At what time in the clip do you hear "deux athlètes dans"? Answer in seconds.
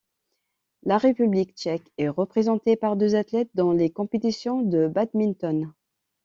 2.95-3.71